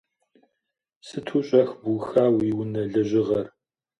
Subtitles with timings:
[1.07, 3.47] Сыту щӏэх быуха уи унэ лъэжьыгъэр.